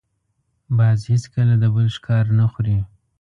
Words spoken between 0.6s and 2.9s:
باز هېڅکله د بل ښکار نه خوري